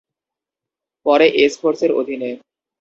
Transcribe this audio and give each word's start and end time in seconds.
পরে 1.05 1.27
‘এস’ 1.35 1.53
ফোর্সের 1.61 1.91
অধীনে। 1.91 2.29